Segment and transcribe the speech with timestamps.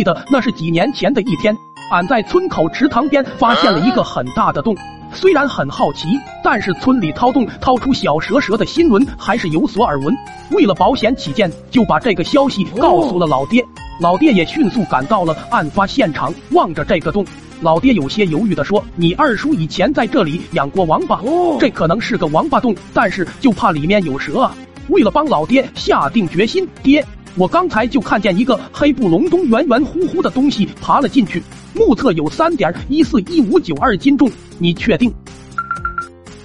[0.00, 1.54] 记得那是几年前的一天，
[1.90, 4.74] 俺在村口池塘边发现了一个很大的洞。
[5.12, 6.08] 虽然很好奇，
[6.42, 10.16] 但是村里掏洞掏出小蛇蛇的新闻还是有所耳闻。
[10.52, 13.62] 为了保险起见，就把这个消息告诉了老爹。
[14.00, 17.22] 老爹也迅速赶到了案发现场，望着这个洞，
[17.60, 21.20] 老爹有些犹豫的说：“你二叔以前在这里养过王八，
[21.58, 24.56] 这可能是个王八洞，但是就怕里面有蛇啊。”
[24.88, 27.04] 为了帮老爹下定决心，爹，
[27.36, 31.42] 我刚才就看见一个黑布隆咚、圆圆乎乎的东西爬了进去，
[31.74, 34.30] 目测有三点一四一五九二斤重。
[34.58, 35.12] 你确定？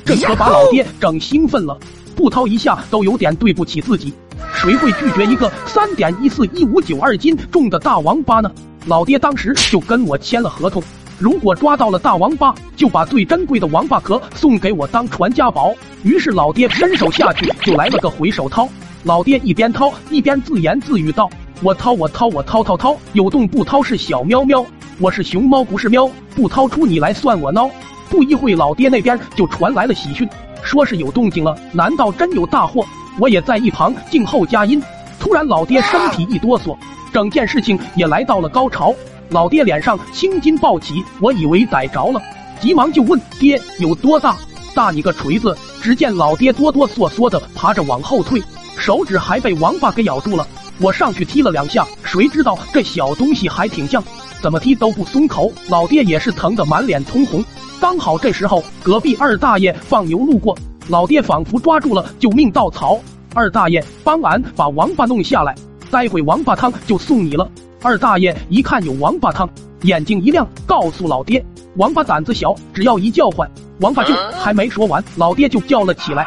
[0.06, 1.78] 这可把老爹整兴奋了，
[2.16, 4.14] 不掏一下都有点对不起自己。
[4.54, 8.52] 谁会拒绝一个三点一四一五九二斤重的大王八呢？
[8.86, 10.82] 老爹当时就跟我签了合同，
[11.18, 15.74] 如果抓到了大王八，就把最珍贵的王八壳送给我当传家宝。
[16.04, 18.70] 于是老爹伸手下去就来了个回手掏。
[19.06, 21.30] 老爹一边掏一边自言自语道
[21.62, 24.66] ：“我掏我掏我掏掏掏，有洞不掏是小喵喵，
[25.00, 27.70] 我是熊猫不是喵，不掏出你来算我孬。”
[28.10, 30.28] 不一会，老爹那边就传来了喜讯，
[30.64, 31.56] 说是有动静了。
[31.72, 32.84] 难道真有大祸？
[33.20, 34.82] 我也在一旁静候佳音。
[35.20, 36.76] 突然，老爹身体一哆嗦，
[37.14, 38.92] 整件事情也来到了高潮。
[39.30, 42.20] 老爹脸上青筋暴起，我以为逮着了，
[42.60, 44.36] 急忙就问爹有多大？
[44.74, 45.56] 大你个锤子！
[45.80, 48.42] 只见老爹哆哆嗦嗦的爬着往后退，
[48.78, 50.48] 手指还被王八给咬住了。
[50.80, 54.04] 我上去踢了两下，谁知道这小东西还挺犟，
[54.42, 55.52] 怎么踢都不松口。
[55.70, 57.44] 老爹也是疼得满脸通红。
[57.80, 60.58] 刚好这时候，隔壁二大爷放牛路过，
[60.90, 63.00] 老爹仿佛抓住了救命稻草。
[63.34, 65.56] 二大爷，帮俺把王八弄下来，
[65.90, 67.50] 待会王八汤就送你了。
[67.82, 69.50] 二大爷一看有王八汤，
[69.84, 71.44] 眼睛一亮，告诉老爹
[71.78, 76.26] ：“王八胆子小，只要一叫唤，王八就……”还没说完，老爹就叫了起来。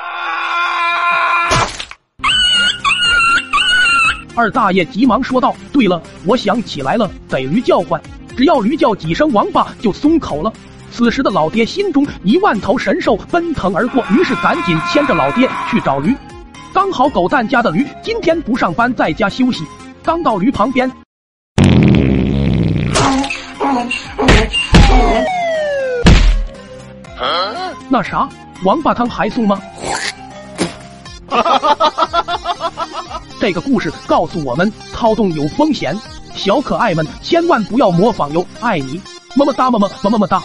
[4.38, 8.00] 二大爷急忙说道：“对了，我想起来了，得驴叫唤，
[8.36, 10.52] 只要驴叫几声，王八就松口了。”
[10.92, 16.14] 此时的老爹心中一万头神兽奔腾而过，于是赶紧牵着老爹去找驴。
[16.72, 19.64] 刚好狗蛋家的驴今天不上班，在家休息。
[20.04, 20.88] 刚到驴旁边，
[27.88, 28.28] 那啥，
[28.62, 29.60] 王八汤还送吗？
[33.40, 35.96] 这个故事告诉我们，掏洞有风险，
[36.34, 38.44] 小可爱们千万不要模仿哟！
[38.60, 39.00] 爱你，
[39.36, 40.42] 么么哒，么么么么么哒。